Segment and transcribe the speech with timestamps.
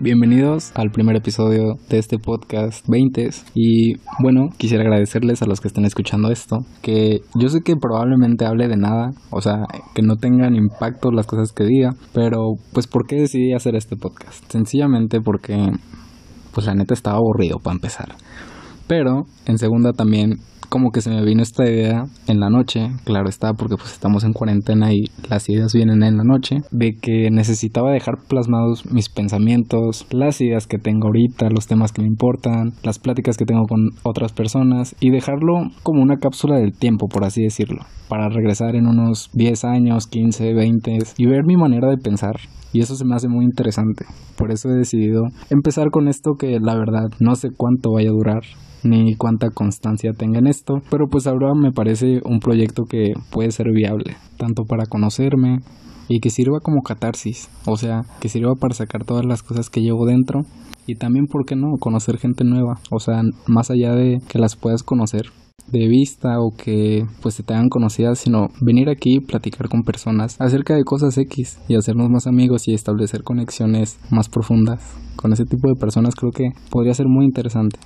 [0.00, 5.66] Bienvenidos al primer episodio de este podcast 20 y bueno, quisiera agradecerles a los que
[5.66, 9.64] estén escuchando esto, que yo sé que probablemente hable de nada, o sea,
[9.96, 13.96] que no tengan impacto las cosas que diga, pero pues ¿por qué decidí hacer este
[13.96, 14.44] podcast?
[14.48, 15.72] Sencillamente porque
[16.54, 18.14] pues la neta estaba aburrido para empezar.
[18.88, 23.28] Pero en segunda también como que se me vino esta idea en la noche, claro
[23.28, 27.30] está, porque pues estamos en cuarentena y las ideas vienen en la noche, de que
[27.30, 32.72] necesitaba dejar plasmados mis pensamientos, las ideas que tengo ahorita, los temas que me importan,
[32.82, 37.24] las pláticas que tengo con otras personas y dejarlo como una cápsula del tiempo, por
[37.24, 41.96] así decirlo, para regresar en unos 10 años, 15, 20 y ver mi manera de
[41.96, 42.36] pensar.
[42.70, 44.04] Y eso se me hace muy interesante.
[44.36, 48.12] Por eso he decidido empezar con esto que la verdad no sé cuánto vaya a
[48.12, 48.42] durar
[48.82, 53.50] ni cuánta constancia tenga en esto, pero pues ahora me parece un proyecto que puede
[53.50, 55.60] ser viable, tanto para conocerme
[56.08, 59.80] y que sirva como catarsis, o sea, que sirva para sacar todas las cosas que
[59.80, 60.42] llevo dentro
[60.86, 64.56] y también, ¿por qué no?, conocer gente nueva, o sea, más allá de que las
[64.56, 65.26] puedas conocer
[65.70, 69.82] de vista o que pues se te hagan conocidas, sino venir aquí y platicar con
[69.82, 74.96] personas acerca de cosas X y hacernos más amigos y establecer conexiones más profundas.
[75.16, 77.78] Con ese tipo de personas creo que podría ser muy interesante.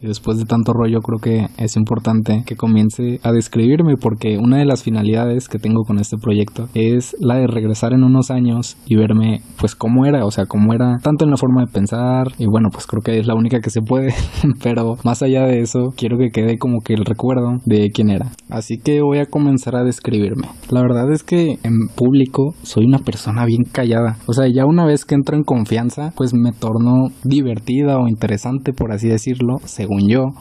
[0.00, 4.56] Y después de tanto rollo creo que es importante que comience a describirme porque una
[4.56, 8.78] de las finalidades que tengo con este proyecto es la de regresar en unos años
[8.86, 12.28] y verme pues cómo era, o sea, cómo era tanto en la forma de pensar
[12.38, 14.14] y bueno, pues creo que es la única que se puede,
[14.62, 18.30] pero más allá de eso quiero que quede como que el recuerdo de quién era.
[18.48, 20.48] Así que voy a comenzar a describirme.
[20.70, 24.86] La verdad es que en público soy una persona bien callada, o sea, ya una
[24.86, 29.58] vez que entro en confianza pues me torno divertida o interesante por así decirlo,
[29.98, 30.32] yo.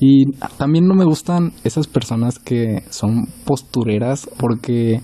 [0.00, 5.00] Y también no me gustan esas personas que son postureras porque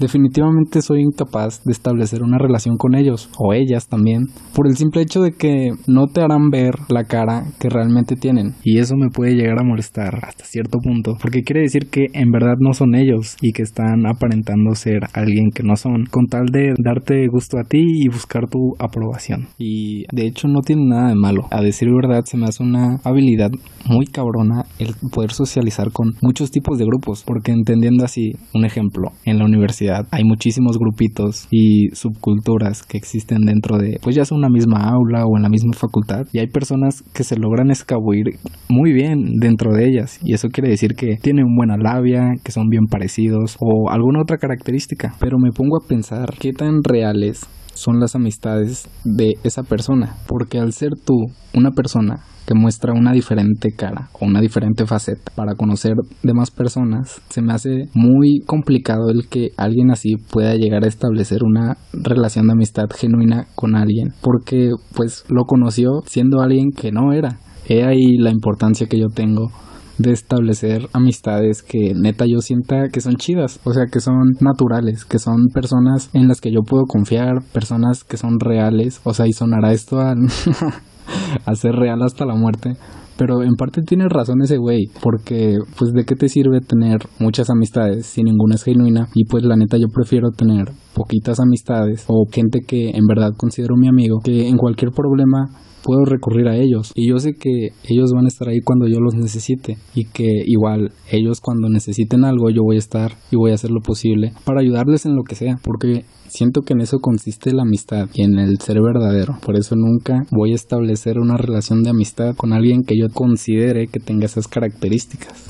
[0.00, 5.02] definitivamente soy incapaz de establecer una relación con ellos o ellas también por el simple
[5.02, 8.54] hecho de que no te harán ver la cara que realmente tienen.
[8.64, 12.30] Y eso me puede llegar a molestar hasta cierto punto porque quiere decir que en
[12.30, 16.46] verdad no son ellos y que están aparentando ser alguien que no son con tal
[16.46, 19.48] de darte gusto a ti y buscar tu aprobación.
[19.58, 21.42] Y de hecho no tiene nada de malo.
[21.50, 23.50] A decir verdad se me hace una habilidad
[23.86, 29.12] muy cabrona el poder socializar con muchos tipos de grupos porque entendiendo así un ejemplo
[29.24, 34.36] en la universidad hay muchísimos grupitos y subculturas que existen dentro de, pues ya sea
[34.36, 38.36] una misma aula o en la misma facultad, y hay personas que se logran escabullir
[38.68, 42.68] muy bien dentro de ellas, y eso quiere decir que tienen buena labia, que son
[42.68, 45.14] bien parecidos o alguna otra característica.
[45.20, 47.46] Pero me pongo a pensar qué tan reales
[47.80, 50.16] son las amistades de esa persona.
[50.26, 51.14] Porque al ser tú
[51.54, 57.22] una persona que muestra una diferente cara o una diferente faceta para conocer demás personas,
[57.28, 62.46] se me hace muy complicado el que alguien así pueda llegar a establecer una relación
[62.46, 64.08] de amistad genuina con alguien.
[64.20, 67.38] Porque pues lo conoció siendo alguien que no era.
[67.68, 69.50] He ahí la importancia que yo tengo
[70.00, 75.04] de establecer amistades que neta yo sienta que son chidas, o sea, que son naturales,
[75.04, 79.26] que son personas en las que yo puedo confiar, personas que son reales, o sea,
[79.26, 80.14] y sonará esto a,
[81.44, 82.72] a ser real hasta la muerte.
[83.20, 87.50] Pero en parte tiene razón ese güey, porque pues de qué te sirve tener muchas
[87.50, 92.24] amistades si ninguna es genuina y pues la neta yo prefiero tener poquitas amistades o
[92.32, 95.50] gente que en verdad considero mi amigo que en cualquier problema
[95.82, 96.92] puedo recurrir a ellos.
[96.94, 100.30] Y yo sé que ellos van a estar ahí cuando yo los necesite y que
[100.46, 104.32] igual ellos cuando necesiten algo yo voy a estar y voy a hacer lo posible
[104.44, 108.22] para ayudarles en lo que sea porque siento que en eso consiste la amistad y
[108.22, 109.36] en el ser verdadero.
[109.44, 113.86] Por eso nunca voy a establecer una relación de amistad con alguien que yo considere
[113.86, 115.48] que tenga esas características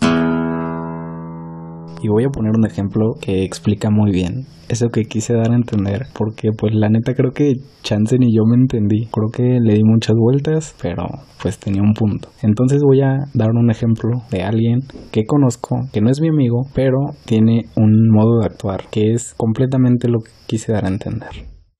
[2.02, 5.56] y voy a poner un ejemplo que explica muy bien eso que quise dar a
[5.56, 9.08] entender, porque pues la neta creo que Chance ni yo me entendí.
[9.10, 11.06] Creo que le di muchas vueltas, pero
[11.42, 12.28] pues tenía un punto.
[12.42, 14.78] Entonces voy a dar un ejemplo de alguien
[15.10, 19.34] que conozco, que no es mi amigo, pero tiene un modo de actuar que es
[19.34, 21.30] completamente lo que quise dar a entender.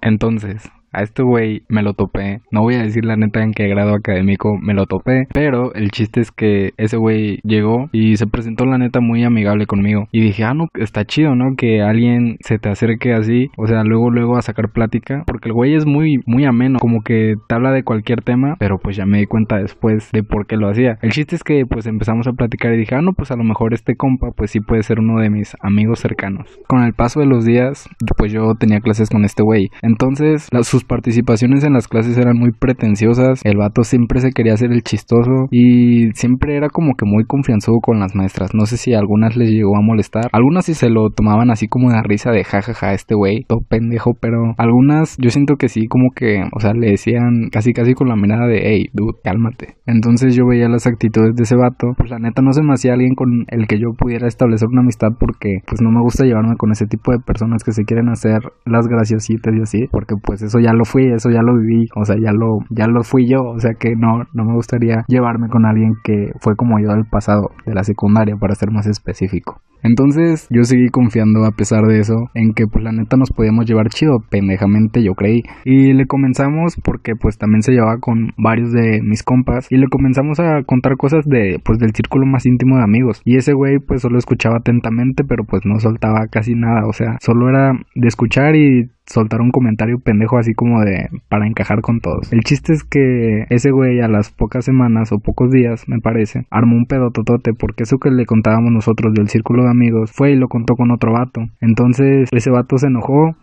[0.00, 2.40] Entonces, a este güey me lo topé.
[2.50, 5.26] No voy a decir la neta en qué grado académico me lo topé.
[5.32, 9.66] Pero el chiste es que ese güey llegó y se presentó la neta muy amigable
[9.66, 10.08] conmigo.
[10.12, 11.54] Y dije, ah, no, está chido, ¿no?
[11.56, 13.50] Que alguien se te acerque así.
[13.56, 15.24] O sea, luego, luego a sacar plática.
[15.26, 16.78] Porque el güey es muy, muy ameno.
[16.78, 18.56] Como que te habla de cualquier tema.
[18.58, 20.98] Pero pues ya me di cuenta después de por qué lo hacía.
[21.02, 23.44] El chiste es que pues empezamos a platicar y dije, ah, no, pues a lo
[23.44, 26.46] mejor este compa pues sí puede ser uno de mis amigos cercanos.
[26.66, 29.70] Con el paso de los días, pues yo tenía clases con este güey.
[29.82, 34.54] Entonces, sus sus participaciones en las clases eran muy pretenciosas, el vato siempre se quería
[34.54, 38.54] hacer el chistoso y siempre era como que muy confianzudo con las maestras.
[38.54, 41.90] No sé si algunas les llegó a molestar, algunas sí se lo tomaban así como
[41.90, 46.10] de risa de jajaja este güey, todo pendejo, pero algunas yo siento que sí como
[46.14, 49.76] que, o sea, le decían casi casi con la mirada de hey, dude, cálmate.
[49.86, 52.94] Entonces yo veía las actitudes de ese vato, pues la neta no se me hacía
[52.94, 56.56] alguien con el que yo pudiera establecer una amistad porque pues no me gusta llevarme
[56.56, 60.42] con ese tipo de personas que se quieren hacer las graciositas y así, porque pues
[60.42, 63.26] eso ya lo fui, eso ya lo viví, o sea, ya lo ya lo fui
[63.28, 66.88] yo, o sea que no no me gustaría llevarme con alguien que fue como yo
[66.88, 69.60] del pasado, de la secundaria para ser más específico.
[69.82, 73.66] Entonces yo seguí confiando a pesar de eso en que pues la neta nos podíamos
[73.66, 75.42] llevar chido, pendejamente yo creí.
[75.64, 79.86] Y le comenzamos porque pues también se llevaba con varios de mis compas y le
[79.88, 83.22] comenzamos a contar cosas de pues del círculo más íntimo de amigos.
[83.24, 87.16] Y ese güey pues solo escuchaba atentamente pero pues no soltaba casi nada, o sea,
[87.20, 92.00] solo era de escuchar y soltar un comentario pendejo así como de para encajar con
[92.00, 92.32] todos.
[92.32, 96.46] El chiste es que ese güey a las pocas semanas o pocos días, me parece,
[96.50, 100.36] armó un pedototote porque eso que le contábamos nosotros del círculo de amigos fue y
[100.36, 101.42] lo contó con otro vato.
[101.60, 103.36] Entonces ese vato se enojó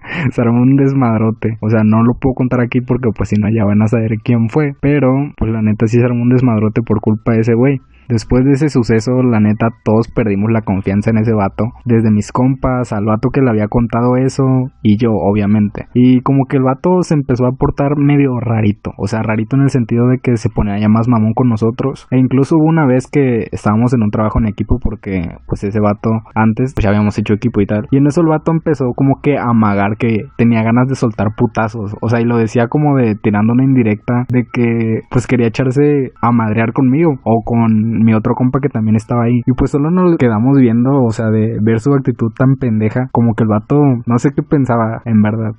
[0.30, 1.58] se armó un desmadrote.
[1.60, 4.18] O sea, no lo puedo contar aquí porque pues si no ya van a saber
[4.22, 4.72] quién fue.
[4.80, 7.80] Pero pues la neta sí se armó un desmadrote por culpa de ese güey.
[8.10, 11.66] Después de ese suceso, la neta, todos perdimos la confianza en ese vato.
[11.84, 14.42] Desde mis compas, al vato que le había contado eso,
[14.82, 15.86] y yo, obviamente.
[15.94, 18.90] Y como que el vato se empezó a portar medio rarito.
[18.98, 22.08] O sea, rarito en el sentido de que se ponía ya más mamón con nosotros.
[22.10, 25.78] E incluso hubo una vez que estábamos en un trabajo en equipo porque, pues, ese
[25.78, 27.86] vato antes, pues ya habíamos hecho equipo y tal.
[27.92, 31.28] Y en eso el vato empezó como que a amagar que tenía ganas de soltar
[31.36, 31.94] putazos.
[32.00, 36.12] O sea, y lo decía como de tirando una indirecta de que, pues, quería echarse
[36.20, 39.40] a madrear conmigo o con mi otro compa que también estaba ahí.
[39.46, 43.34] Y pues solo nos quedamos viendo, o sea, de ver su actitud tan pendeja, como
[43.34, 43.76] que el vato,
[44.06, 45.52] no sé qué pensaba en verdad.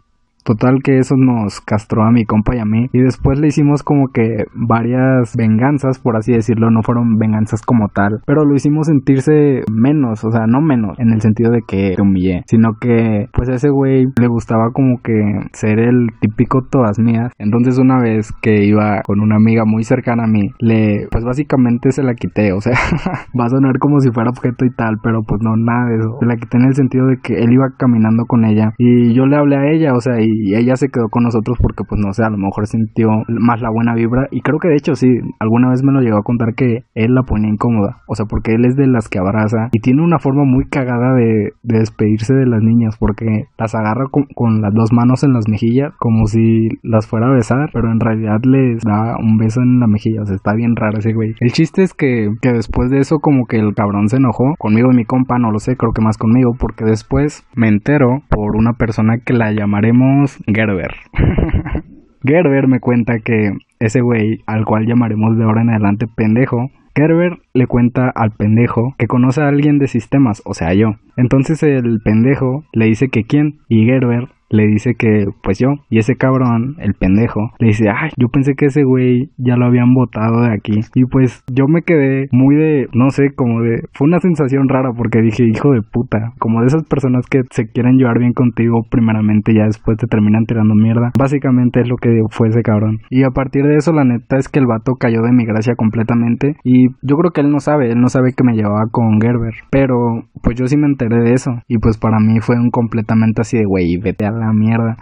[0.44, 2.88] Total que eso nos castró a mi compa y a mí.
[2.94, 6.72] Y después le hicimos como que varias venganzas, por así decirlo.
[6.72, 8.22] No fueron venganzas como tal.
[8.26, 10.24] Pero lo hicimos sentirse menos.
[10.24, 12.44] O sea, no menos en el sentido de que te humillé.
[12.48, 15.14] Sino que pues a ese güey le gustaba como que
[15.54, 17.32] ser el típico todas mías.
[17.38, 21.92] Entonces una vez que iba con una amiga muy cercana a mí, le pues básicamente
[21.92, 22.54] se la quité.
[22.54, 22.74] O sea,
[23.40, 24.98] va a sonar como si fuera objeto y tal.
[25.04, 26.18] Pero pues no, nada de eso.
[26.20, 28.74] Se la quité en el sentido de que él iba caminando con ella.
[28.78, 29.94] Y yo le hablé a ella.
[29.94, 32.38] O sea, y y ella se quedó con nosotros porque pues no sé, a lo
[32.38, 34.28] mejor sintió más la buena vibra.
[34.32, 35.08] Y creo que de hecho sí,
[35.40, 38.54] alguna vez me lo llegó a contar que él la ponía incómoda, o sea, porque
[38.54, 42.46] él es de las que abraza y tiene una forma muy cagada de, despedirse de
[42.46, 43.26] las niñas porque
[43.58, 47.34] las agarra con, con, las dos manos en las mejillas como si las fuera a
[47.34, 50.76] besar, pero en realidad les da un beso en la mejilla, o sea, está bien
[50.76, 51.34] raro ese güey.
[51.40, 54.92] El chiste es que, que después de eso como que el cabrón se enojó conmigo
[54.92, 58.56] y mi compa, no lo sé, creo que más conmigo, porque después me entero por
[58.56, 60.96] una persona que la llamaremos Gerber.
[62.24, 67.40] Gerber me cuenta que ese güey, al cual llamaremos de ahora en adelante pendejo, Gerber
[67.54, 70.96] le cuenta al pendejo que conoce a alguien de sistemas, o sea yo.
[71.18, 75.98] Entonces el pendejo le dice que quién, y Gerber le dice que pues yo y
[75.98, 79.94] ese cabrón, el pendejo, le dice, ay, yo pensé que ese güey ya lo habían
[79.94, 84.08] votado de aquí y pues yo me quedé muy de, no sé, como de, fue
[84.08, 87.98] una sensación rara porque dije, hijo de puta, como de esas personas que se quieren
[87.98, 92.50] llevar bien contigo primeramente ya después te terminan tirando mierda, básicamente es lo que fue
[92.50, 93.00] ese cabrón.
[93.10, 95.76] Y a partir de eso la neta es que el vato cayó de mi gracia
[95.76, 99.20] completamente y yo creo que él no sabe, él no sabe que me llevaba con
[99.22, 102.70] Gerber, pero pues yo sí me enteré de eso y pues para mí fue un
[102.70, 104.98] completamente así de, güey, vete a la mierda.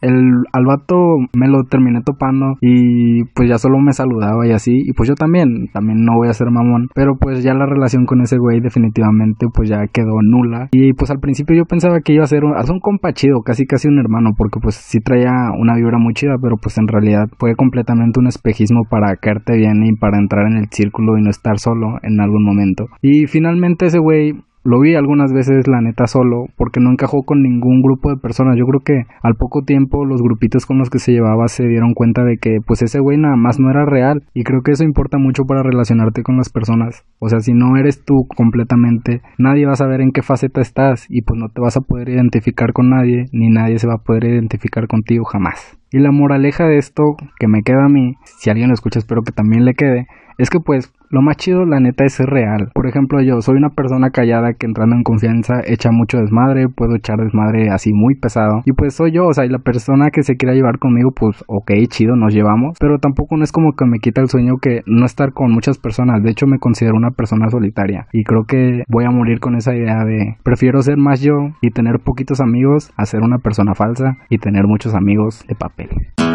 [0.00, 0.96] El, al vato
[1.36, 4.72] me lo terminé topando y pues ya solo me saludaba y así.
[4.72, 6.88] Y pues yo también, también no voy a ser mamón.
[6.94, 10.68] Pero pues ya la relación con ese güey definitivamente pues ya quedó nula.
[10.72, 13.66] Y pues al principio yo pensaba que iba a ser un, un compa chido, casi
[13.66, 14.30] casi un hermano.
[14.36, 18.26] Porque pues sí traía una vibra muy chida, pero pues en realidad fue completamente un
[18.26, 22.20] espejismo para caerte bien y para entrar en el círculo y no estar solo en
[22.20, 22.86] algún momento.
[23.02, 27.42] Y finalmente ese güey lo vi algunas veces, la neta, solo, porque no encajó con
[27.42, 28.56] ningún grupo de personas.
[28.58, 31.94] Yo creo que al poco tiempo los grupitos con los que se llevaba se dieron
[31.94, 34.22] cuenta de que pues ese güey nada más no era real.
[34.34, 37.04] Y creo que eso importa mucho para relacionarte con las personas.
[37.18, 41.06] O sea, si no eres tú completamente, nadie va a saber en qué faceta estás
[41.08, 44.04] y pues no te vas a poder identificar con nadie, ni nadie se va a
[44.04, 45.79] poder identificar contigo jamás.
[45.92, 47.02] Y la moraleja de esto
[47.38, 50.06] que me queda a mí, si alguien lo escucha espero que también le quede,
[50.38, 52.70] es que pues lo más chido, la neta, es ser real.
[52.72, 56.94] Por ejemplo, yo soy una persona callada que entrando en confianza echa mucho desmadre, puedo
[56.94, 58.62] echar desmadre así muy pesado.
[58.64, 61.42] Y pues soy yo, o sea, y la persona que se quiera llevar conmigo, pues
[61.48, 62.76] ok, chido, nos llevamos.
[62.78, 65.78] Pero tampoco no es como que me quita el sueño que no estar con muchas
[65.78, 66.22] personas.
[66.22, 68.06] De hecho, me considero una persona solitaria.
[68.12, 71.70] Y creo que voy a morir con esa idea de prefiero ser más yo y
[71.70, 75.79] tener poquitos amigos a ser una persona falsa y tener muchos amigos de papel.
[75.80, 76.29] Thanks.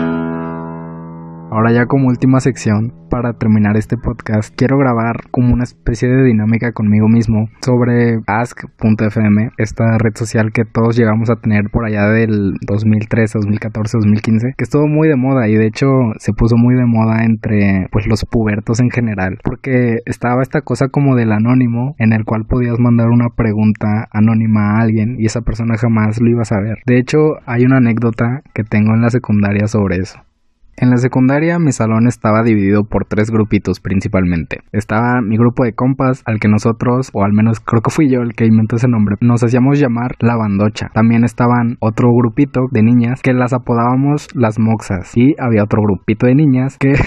[1.55, 6.25] Ahora ya como última sección, para terminar este podcast, quiero grabar como una especie de
[6.25, 12.09] dinámica conmigo mismo sobre ask.fm, esta red social que todos llegamos a tener por allá
[12.09, 16.75] del 2013, 2014, 2015, que estuvo muy de moda y de hecho se puso muy
[16.75, 21.95] de moda entre pues los pubertos en general, porque estaba esta cosa como del anónimo
[21.99, 26.29] en el cual podías mandar una pregunta anónima a alguien y esa persona jamás lo
[26.29, 26.79] iba a saber.
[26.85, 30.19] De hecho, hay una anécdota que tengo en la secundaria sobre eso.
[30.77, 34.59] En la secundaria mi salón estaba dividido por tres grupitos principalmente.
[34.73, 38.19] Estaba mi grupo de compas al que nosotros, o al menos creo que fui yo
[38.19, 40.89] el que inventó ese nombre, nos hacíamos llamar la bandocha.
[40.93, 45.15] También estaban otro grupito de niñas que las apodábamos las moxas.
[45.15, 46.93] Y había otro grupito de niñas que...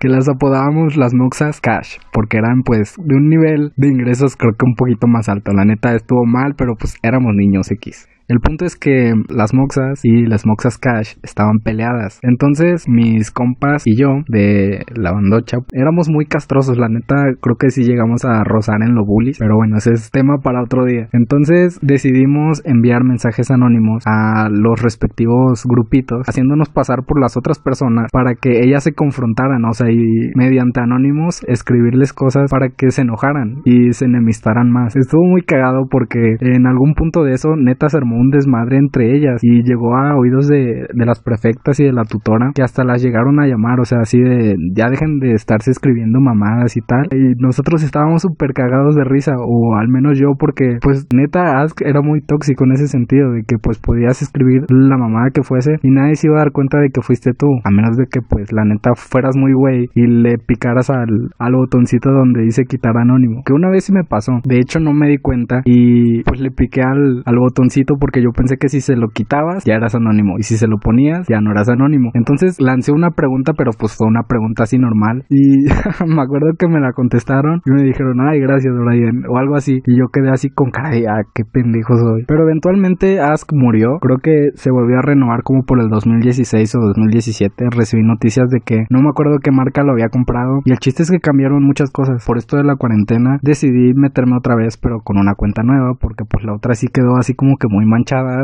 [0.00, 4.52] que las apodábamos las moxas cash, porque eran pues de un nivel de ingresos creo
[4.56, 5.52] que un poquito más alto.
[5.52, 8.08] La neta estuvo mal, pero pues éramos niños X.
[8.28, 12.20] El punto es que las Moxas y las Moxas Cash estaban peleadas.
[12.22, 16.76] Entonces mis compas y yo de la bandocha éramos muy castrosos.
[16.76, 19.38] La neta creo que sí llegamos a rozar en lo bullies.
[19.38, 21.08] Pero bueno, ese es tema para otro día.
[21.14, 26.28] Entonces decidimos enviar mensajes anónimos a los respectivos grupitos.
[26.28, 29.64] Haciéndonos pasar por las otras personas para que ellas se confrontaran.
[29.64, 34.96] O sea, y mediante anónimos escribirles cosas para que se enojaran y se enemistaran más.
[34.96, 39.16] Estuvo muy cagado porque en algún punto de eso neta se armó un desmadre entre
[39.16, 42.84] ellas y llegó a oídos de, de las prefectas y de la tutora que hasta
[42.84, 46.80] las llegaron a llamar, o sea, así de ya dejen de estarse escribiendo mamadas y
[46.80, 47.06] tal.
[47.12, 51.80] Y nosotros estábamos súper cagados de risa, o al menos yo, porque pues neta Ask
[51.82, 55.76] era muy tóxico en ese sentido, de que pues podías escribir la mamada que fuese
[55.82, 58.20] y nadie se iba a dar cuenta de que fuiste tú, a menos de que
[58.20, 62.96] pues la neta fueras muy güey y le picaras al, al botoncito donde dice quitar
[62.96, 66.40] anónimo, que una vez sí me pasó, de hecho no me di cuenta y pues
[66.40, 70.38] le piqué al, al botoncito yo pensé que si se lo quitabas ya eras anónimo
[70.38, 72.10] y si se lo ponías ya no eras anónimo.
[72.14, 75.66] Entonces lancé una pregunta, pero pues fue una pregunta así normal y
[76.06, 79.82] me acuerdo que me la contestaron y me dijeron, ay, gracias Brian o algo así
[79.86, 82.24] y yo quedé así con cara de, ah, qué pendejo soy.
[82.26, 86.80] Pero eventualmente Ask murió, creo que se volvió a renovar como por el 2016 o
[86.80, 90.78] 2017, recibí noticias de que no me acuerdo qué marca lo había comprado y el
[90.78, 92.24] chiste es que cambiaron muchas cosas.
[92.26, 96.24] Por esto de la cuarentena decidí meterme otra vez pero con una cuenta nueva porque
[96.24, 97.97] pues la otra sí quedó así como que muy mal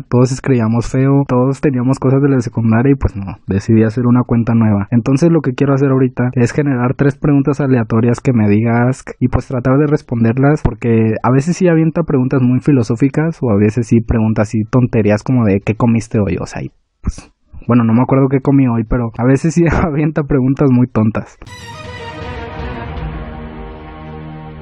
[0.08, 4.22] todos escribíamos feo, todos teníamos cosas de la secundaria y pues no, decidí hacer una
[4.24, 4.88] cuenta nueva.
[4.90, 9.28] Entonces lo que quiero hacer ahorita es generar tres preguntas aleatorias que me digas y
[9.28, 13.86] pues tratar de responderlas porque a veces sí avienta preguntas muy filosóficas o a veces
[13.86, 16.62] sí preguntas así tonterías como de qué comiste hoy, o sea,
[17.00, 17.32] pues
[17.66, 21.38] bueno, no me acuerdo qué comí hoy, pero a veces sí avienta preguntas muy tontas.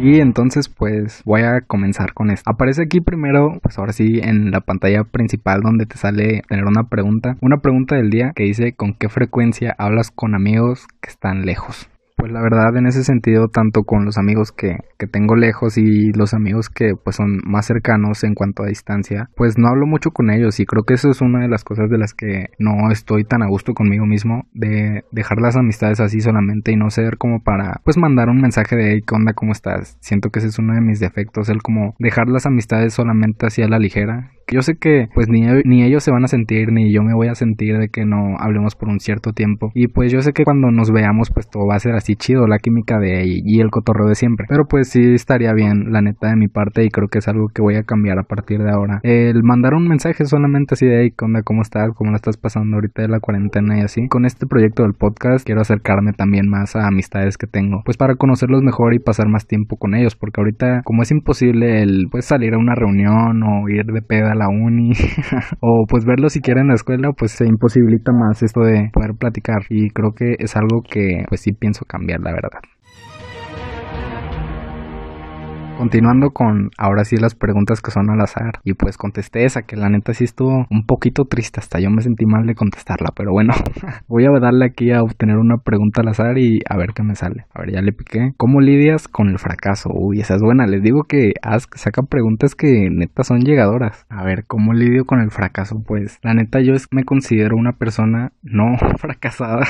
[0.03, 2.51] Y entonces pues voy a comenzar con esto.
[2.51, 6.89] Aparece aquí primero, pues ahora sí, en la pantalla principal donde te sale tener una
[6.89, 7.37] pregunta.
[7.41, 11.89] Una pregunta del día que dice con qué frecuencia hablas con amigos que están lejos.
[12.17, 16.13] Pues la verdad en ese sentido, tanto con los amigos que, que, tengo lejos y
[16.13, 20.11] los amigos que pues son más cercanos en cuanto a distancia, pues no hablo mucho
[20.11, 22.91] con ellos y creo que eso es una de las cosas de las que no
[22.91, 27.19] estoy tan a gusto conmigo mismo, de dejar las amistades así solamente y no ser
[27.19, 29.33] como para pues mandar un mensaje de hey, ¿qué onda?
[29.33, 29.97] ¿Cómo estás?
[30.01, 33.63] Siento que ese es uno de mis defectos, el como dejar las amistades solamente así
[33.63, 36.93] a la ligera yo sé que pues ni, ni ellos se van a sentir ni
[36.93, 40.13] yo me voy a sentir de que no hablemos por un cierto tiempo y pues
[40.13, 42.99] yo sé que cuando nos veamos pues todo va a ser así chido la química
[42.99, 44.47] de y el cotorreo de siempre.
[44.49, 47.49] Pero pues sí estaría bien la neta de mi parte y creo que es algo
[47.55, 49.01] que voy a cambiar a partir de ahora.
[49.03, 53.03] El mandar un mensaje solamente así de hey cómo estás cómo la estás pasando ahorita
[53.03, 54.09] de la cuarentena y así.
[54.09, 58.17] Con este proyecto del podcast quiero acercarme también más a amistades que tengo pues para
[58.17, 62.27] conocerlos mejor y pasar más tiempo con ellos porque ahorita como es imposible el pues
[62.27, 64.93] salir a una reunión o ir de peda a la uni
[65.61, 69.63] o pues verlo siquiera en la escuela pues se imposibilita más esto de poder platicar.
[69.71, 72.61] Y creo que es algo que pues sí pienso cambiar la verdad
[75.83, 78.61] Continuando con ahora sí las preguntas que son al azar.
[78.63, 81.61] Y pues contesté esa, que la neta sí estuvo un poquito triste.
[81.61, 83.09] Hasta yo me sentí mal de contestarla.
[83.17, 83.53] Pero bueno,
[84.07, 87.15] voy a darle aquí a obtener una pregunta al azar y a ver qué me
[87.15, 87.47] sale.
[87.53, 88.33] A ver, ya le piqué.
[88.37, 89.91] ¿Cómo lidias con el fracaso?
[89.93, 90.67] Uy, esa es buena.
[90.67, 91.33] Les digo que
[91.75, 94.07] saca preguntas que neta son llegadoras.
[94.09, 95.83] A ver, ¿cómo lidio con el fracaso?
[95.85, 99.67] Pues la neta yo es, me considero una persona no fracasada.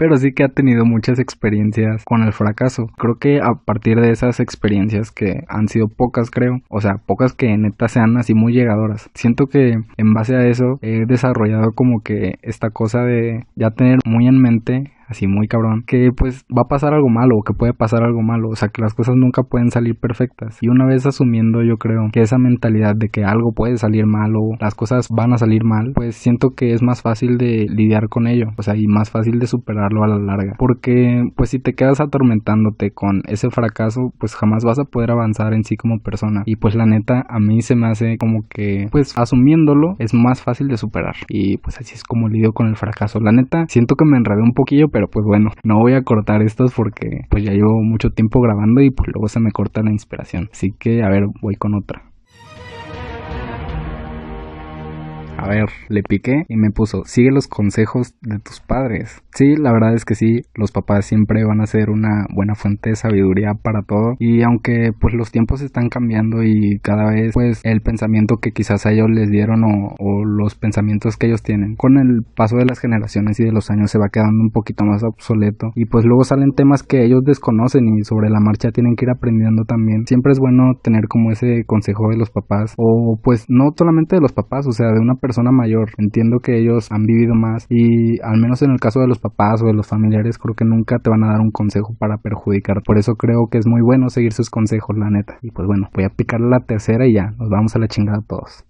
[0.00, 2.86] Pero sí que ha tenido muchas experiencias con el fracaso.
[2.96, 7.34] Creo que a partir de esas experiencias que han sido pocas, creo, o sea, pocas
[7.34, 9.10] que neta sean así muy llegadoras.
[9.12, 13.98] Siento que en base a eso he desarrollado como que esta cosa de ya tener
[14.06, 17.52] muy en mente así muy cabrón, que pues va a pasar algo malo o que
[17.52, 20.58] puede pasar algo malo, o sea que las cosas nunca pueden salir perfectas.
[20.60, 24.32] Y una vez asumiendo yo creo que esa mentalidad de que algo puede salir mal
[24.36, 28.08] o las cosas van a salir mal, pues siento que es más fácil de lidiar
[28.08, 30.54] con ello, o sea, y más fácil de superarlo a la larga.
[30.58, 35.52] Porque pues si te quedas atormentándote con ese fracaso, pues jamás vas a poder avanzar
[35.54, 36.42] en sí como persona.
[36.46, 40.42] Y pues la neta, a mí se me hace como que pues asumiéndolo es más
[40.42, 41.16] fácil de superar.
[41.28, 43.20] Y pues así es como lidio con el fracaso.
[43.20, 46.02] La neta, siento que me enredé un poquillo, pero pero pues bueno, no voy a
[46.02, 49.82] cortar estos porque pues ya llevo mucho tiempo grabando y pues luego se me corta
[49.82, 50.50] la inspiración.
[50.52, 52.09] Así que a ver, voy con otra.
[55.40, 59.22] A ver, le piqué y me puso, sigue los consejos de tus padres.
[59.32, 62.90] Sí, la verdad es que sí, los papás siempre van a ser una buena fuente
[62.90, 64.16] de sabiduría para todo.
[64.18, 68.84] Y aunque pues los tiempos están cambiando y cada vez pues el pensamiento que quizás
[68.84, 72.66] a ellos les dieron o, o los pensamientos que ellos tienen con el paso de
[72.66, 75.70] las generaciones y de los años se va quedando un poquito más obsoleto.
[75.74, 79.10] Y pues luego salen temas que ellos desconocen y sobre la marcha tienen que ir
[79.10, 80.06] aprendiendo también.
[80.06, 84.22] Siempre es bueno tener como ese consejo de los papás o pues no solamente de
[84.22, 85.90] los papás, o sea, de una persona persona mayor.
[85.96, 89.62] Entiendo que ellos han vivido más y al menos en el caso de los papás
[89.62, 92.82] o de los familiares creo que nunca te van a dar un consejo para perjudicar.
[92.84, 95.38] Por eso creo que es muy bueno seguir sus consejos, la neta.
[95.40, 98.22] Y pues bueno, voy a picar la tercera y ya, nos vamos a la chingada
[98.26, 98.64] todos.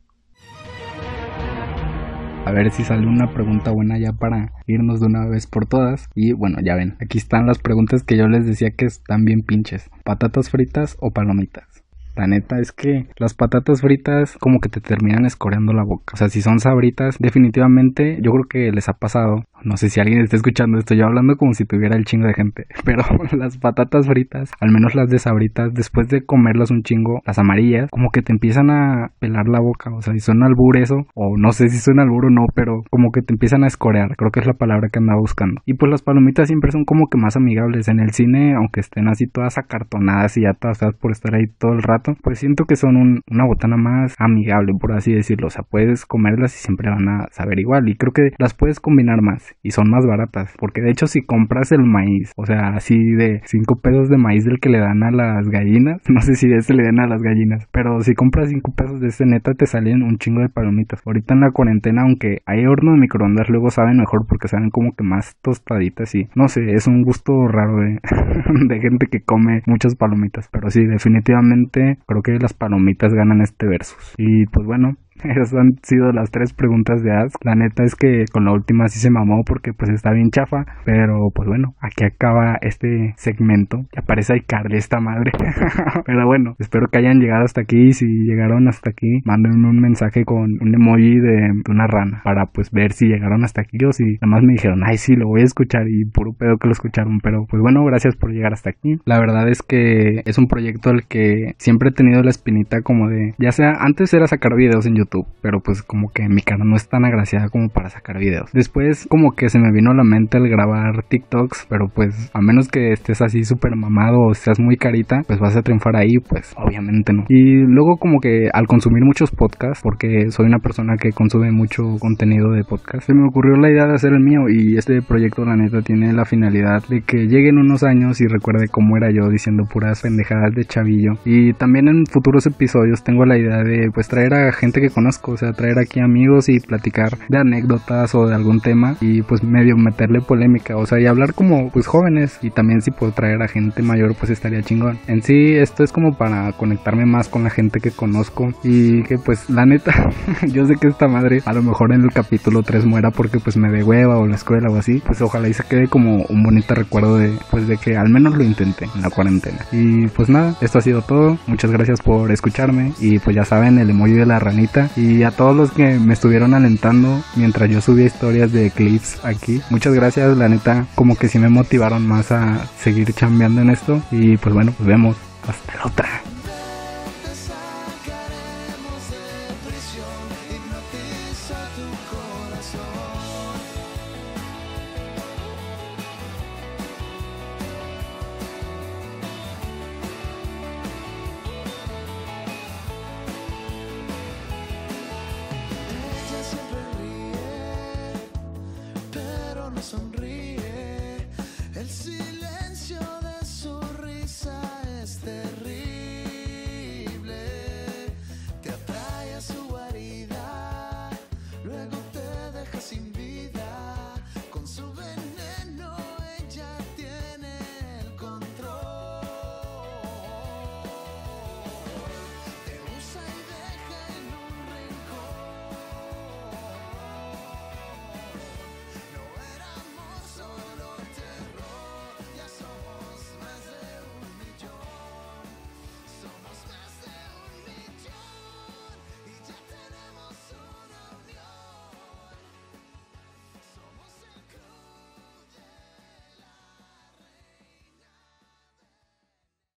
[2.45, 6.11] A ver si sale una pregunta buena ya para irnos de una vez por todas.
[6.15, 9.41] Y bueno, ya ven, aquí están las preguntas que yo les decía que están bien
[9.47, 9.89] pinches.
[10.05, 11.80] ¿Patatas fritas o palomitas?
[12.17, 16.15] La neta es que las patatas fritas como que te terminan escoreando la boca.
[16.15, 20.01] O sea, si son sabritas, definitivamente yo creo que les ha pasado no sé si
[20.01, 22.67] alguien está escuchando esto, yo hablando como si tuviera el chingo de gente.
[22.85, 23.03] Pero
[23.37, 27.91] las patatas fritas, al menos las de sabritas, después de comerlas un chingo, las amarillas,
[27.91, 29.91] como que te empiezan a pelar la boca.
[29.95, 32.83] O sea, si son albur eso, o no sé si son albur o no, pero
[32.91, 34.17] como que te empiezan a escorear.
[34.17, 35.61] Creo que es la palabra que andaba buscando.
[35.67, 37.89] Y pues las palomitas siempre son como que más amigables.
[37.89, 41.73] En el cine, aunque estén así todas acartonadas y ya todas por estar ahí todo
[41.73, 45.49] el rato, pues siento que son una botana más amigable, por así decirlo.
[45.49, 47.89] O sea, puedes comerlas y siempre van a saber igual.
[47.89, 50.55] Y creo que las puedes combinar más y son más baratas.
[50.59, 54.45] Porque de hecho, si compras el maíz, o sea, así de 5 pesos de maíz
[54.45, 57.07] del que le dan a las gallinas, no sé si de ese le dan a
[57.07, 60.49] las gallinas, pero si compras 5 pesos de ese neta, te salen un chingo de
[60.49, 61.03] palomitas.
[61.07, 64.95] Ahorita en la cuarentena, aunque hay horno de microondas, luego saben mejor porque saben como
[64.95, 68.01] que más tostaditas y no sé, es un gusto raro de
[68.81, 70.49] gente que come muchas palomitas.
[70.53, 74.15] Pero sí, definitivamente creo que las palomitas ganan este versus.
[74.19, 77.45] Y pues bueno, esas han sido las tres preguntas de Ask.
[77.45, 80.65] La neta es que con la última sí se mamó porque pues está bien chafa.
[80.85, 83.79] Pero pues bueno, aquí acaba este segmento.
[83.95, 85.33] Ya parece Icardi esta madre.
[86.07, 87.93] pero bueno, espero que hayan llegado hasta aquí.
[87.93, 92.21] Si llegaron hasta aquí, mándenme un mensaje con un emoji de una rana.
[92.25, 95.17] Para pues ver si llegaron hasta aquí o si nada más me dijeron, ay sí,
[95.17, 95.89] lo voy a escuchar.
[95.89, 97.21] Y puro pedo que lo escucharon.
[97.23, 98.99] Pero pues bueno, gracias por llegar hasta aquí.
[99.05, 103.09] La verdad es que es un proyecto al que siempre he tenido la espinita como
[103.09, 105.10] de, ya sea, antes era sacar videos en YouTube
[105.43, 108.51] pero pues como que mi cara no es tan agraciada como para sacar videos.
[108.53, 112.41] Después como que se me vino a la mente el grabar TikToks, pero pues a
[112.41, 116.19] menos que estés así súper mamado o seas muy carita, pues vas a triunfar ahí,
[116.29, 117.25] pues obviamente no.
[117.29, 121.83] Y luego como que al consumir muchos podcasts, porque soy una persona que consume mucho
[122.01, 125.45] contenido de podcast, se me ocurrió la idea de hacer el mío y este proyecto
[125.45, 129.29] la neta tiene la finalidad de que lleguen unos años y recuerde cómo era yo
[129.31, 131.13] diciendo puras pendejadas de chavillo.
[131.25, 135.33] Y también en futuros episodios tengo la idea de pues traer a gente que conozco,
[135.33, 139.43] o sea, traer aquí amigos y platicar de anécdotas o de algún tema y pues
[139.43, 143.43] medio meterle polémica, o sea, y hablar como pues jóvenes y también si puedo traer
[143.43, 144.99] a gente mayor pues estaría chingón.
[145.07, 149.19] En sí esto es como para conectarme más con la gente que conozco y que
[149.19, 149.93] pues la neta,
[150.49, 153.57] yo sé que esta madre a lo mejor en el capítulo 3 muera porque pues
[153.57, 156.43] me de hueva o la escuela o así, pues ojalá y se quede como un
[156.43, 159.59] bonito recuerdo de pues de que al menos lo intenté en la cuarentena.
[159.73, 161.39] Y pues nada, esto ha sido todo.
[161.47, 165.31] Muchas gracias por escucharme y pues ya saben el emoji de la ranita y a
[165.31, 169.61] todos los que me estuvieron alentando mientras yo subía historias de clips aquí.
[169.71, 174.03] Muchas gracias, la neta, como que sí me motivaron más a seguir chambeando en esto.
[174.11, 175.17] Y pues bueno, pues vemos.
[175.49, 176.30] Hasta la otra.